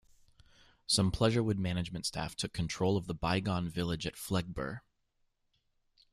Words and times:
Some 0.87 1.11
Pleasurewood 1.11 1.59
management 1.59 2.07
staff 2.07 2.35
took 2.35 2.53
control 2.53 2.97
of 2.97 3.05
The 3.05 3.13
Bygone 3.13 3.69
Village 3.69 4.07
at 4.07 4.15
Fleggburgh. 4.15 4.79